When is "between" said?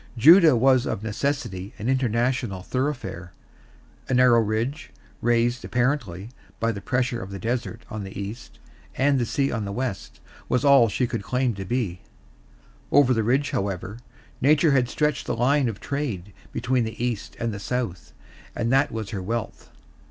16.51-16.83